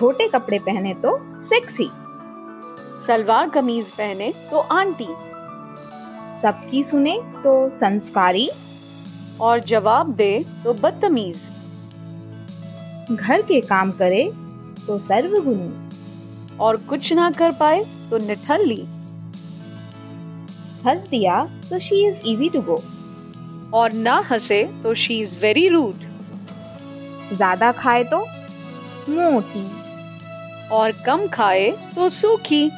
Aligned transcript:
छोटे 0.00 0.26
कपड़े 0.28 0.58
पहने 0.58 0.92
तो 0.94 1.10
सेक्सी 1.42 1.88
सलवार 3.06 3.48
कमीज 3.48 3.90
पहने 3.90 4.30
तो 4.50 4.58
आंटी। 4.74 5.06
सबकी 6.34 6.82
सुने 6.84 7.16
तो 7.42 7.52
संस्कारी। 7.76 8.48
और 9.40 9.60
जवाब 9.62 10.12
दे 10.14 10.32
तो 10.64 10.72
बदतमीज। 10.74 11.42
घर 13.12 13.42
के 13.42 13.60
काम 13.62 13.90
करे 13.98 14.22
तो 14.86 14.98
सर्वगुणी। 14.98 15.70
और 16.58 16.76
कुछ 16.88 17.12
ना 17.12 17.30
कर 17.30 17.52
पाए 17.60 17.82
तो 18.10 18.18
निठल्ली। 18.18 18.80
हंस 20.86 21.06
दिया 21.10 21.44
तो 21.70 21.78
she 21.78 22.04
is 22.06 22.20
easy 22.26 22.48
to 22.48 22.62
go 22.62 22.80
और 23.74 23.92
ना 23.98 24.16
हंसे 24.30 24.62
तो 24.82 24.94
शी 24.94 25.20
इज़ 25.20 25.36
वेरी 25.42 25.68
रूड 25.68 26.08
ज़्यादा 27.34 27.70
खाए 27.72 28.04
तो 28.04 28.24
मोटी। 29.10 29.64
और 30.72 30.92
कम 31.06 31.26
खाए 31.28 31.70
तो 31.94 32.08
सूखी। 32.10 32.70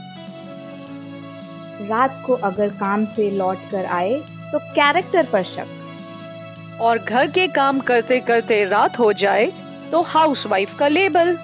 रात 1.82 2.22
को 2.26 2.34
अगर 2.44 2.68
काम 2.76 3.04
से 3.06 3.30
लौट 3.30 3.70
कर 3.70 3.84
आए 3.92 4.14
तो 4.52 4.58
कैरेक्टर 4.74 5.26
पर 5.32 5.42
शक 5.44 6.78
और 6.80 6.98
घर 6.98 7.30
के 7.30 7.46
काम 7.50 7.80
करते 7.82 8.20
करते 8.22 8.64
रात 8.64 8.98
हो 8.98 9.12
जाए 9.14 9.50
तो 9.90 10.02
हाउसवाइफ 10.08 10.76
का 10.78 10.88
लेबल 10.88 11.36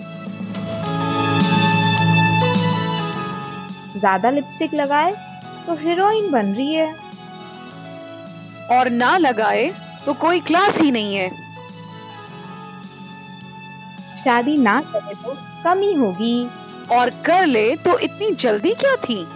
ज़्यादा 3.98 4.30
लिपस्टिक 4.30 4.75
लगाए 4.75 5.12
तो 5.67 5.75
हीरोइन 5.77 6.30
बन 6.30 6.53
रही 6.55 6.75
है। 6.75 6.95
और 8.70 8.91
ना 8.91 9.17
लगाए 9.19 9.70
तो 10.05 10.15
कोई 10.17 10.41
क्लास 10.42 10.80
ही 10.80 10.91
नहीं 10.91 11.15
है। 11.15 11.30
शादी 14.29 14.57
ना 14.59 14.81
करे 14.95 15.15
तो 15.15 15.34
कमी 15.65 15.93
होगी। 15.95 16.48
और 16.91 17.11
कर 17.25 17.47
ले 17.47 17.75
तो 17.77 17.98
इतनी 17.98 18.31
जल्दी 18.37 18.75
क्या 18.75 18.95
थी? 18.98 19.27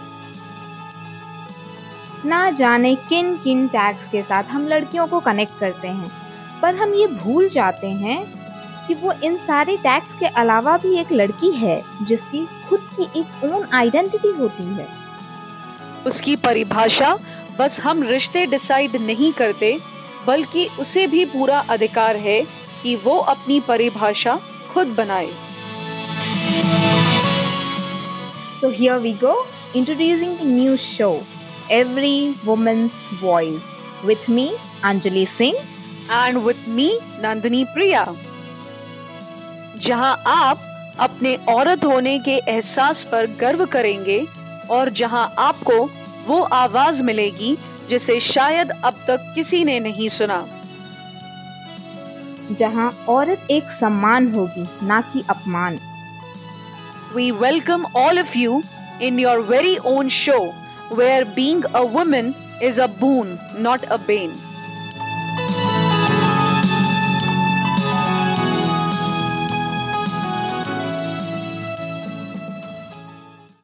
ना 2.25 2.49
जाने 2.51 2.93
किन 3.09 3.35
किन 3.37 3.67
टैग्स 3.67 4.07
के 4.07 4.21
साथ 4.23 4.43
हम 4.43 4.67
लड़कियों 4.67 5.07
को 5.07 5.19
कनेक्ट 5.19 5.59
करते 5.59 5.87
हैं 5.87 6.11
पर 6.61 6.75
हम 6.75 6.93
ये 6.93 7.07
भूल 7.07 7.49
जाते 7.49 7.87
हैं 7.87 8.17
कि 8.87 8.93
वो 8.93 9.11
इन 9.23 9.37
सारे 9.37 9.75
टैग्स 9.77 10.13
के 10.19 10.25
अलावा 10.35 10.77
भी 10.77 10.95
एक 10.97 11.11
लड़की 11.11 11.51
है 11.51 11.81
जिसकी 12.01 12.45
खुद 12.69 12.87
की 12.93 13.19
एक 13.19 13.43
ओन 13.43 13.67
आइडेंटिटी 13.73 14.31
होती 14.31 14.65
है। 14.75 14.87
उसकी 16.07 16.35
परिभाषा 16.35 17.17
बस 17.59 17.79
हम 17.79 18.03
रिश्ते 18.03 18.45
डिसाइड 18.45 18.95
नहीं 19.01 19.31
करते 19.33 19.77
बल्कि 20.27 20.67
उसे 20.79 21.07
भी 21.07 21.25
पूरा 21.25 21.59
अधिकार 21.69 22.15
है 22.15 22.41
कि 22.83 22.95
वो 22.95 23.17
अपनी 23.29 23.59
परिभाषा 23.59 24.39
खुद 24.73 24.95
बनाए 24.97 25.29
So 28.61 28.69
here 28.69 28.99
we 28.99 29.11
go, 29.21 29.31
introducing 29.75 30.37
the 30.37 30.45
new 30.45 30.77
show, 30.77 31.21
Every 31.69 32.33
Woman's 32.45 32.99
Voice, 33.23 33.65
with 34.03 34.29
me, 34.29 34.45
Anjali 34.81 35.25
Singh. 35.27 35.57
And 36.11 36.37
with 36.37 36.67
me 36.69 36.87
Nandini 37.23 37.63
Priya 37.73 38.05
जहाँ 39.81 40.23
आप 40.27 40.59
अपने 40.99 41.35
औरत 41.49 41.83
होने 41.85 42.17
के 42.19 42.35
एहसास 42.47 43.03
पर 43.11 43.27
गर्व 43.39 43.65
करेंगे 43.65 44.19
और 44.71 44.89
जहाँ 44.99 45.33
आपको 45.39 45.77
वो 46.27 46.41
आवाज़ 46.57 47.01
मिलेगी 47.03 47.55
जिसे 47.89 48.19
शायद 48.19 48.71
अब 48.71 48.93
तक 49.07 49.31
किसी 49.35 49.63
ने 49.63 49.79
नहीं 49.79 50.09
सुना। 50.09 50.45
जहाँ 52.53 52.91
औरत 53.09 53.47
एक 53.51 53.71
सम्मान 53.71 54.33
होगी, 54.33 54.65
ना 54.87 55.01
कि 55.01 55.23
अपमान। 55.29 55.79
We 57.15 57.29
welcome 57.31 57.85
all 57.95 58.19
of 58.19 58.37
you 58.37 58.61
in 59.01 59.19
your 59.19 59.39
very 59.39 59.77
own 59.85 60.09
show 60.09 60.39
where 60.95 61.23
being 61.35 61.63
a 61.65 61.81
women 61.93 62.33
is 62.63 62.81
a 62.81 62.87
boon 62.99 63.37
not 63.57 63.85
a 63.85 63.97
Ben 63.97 64.35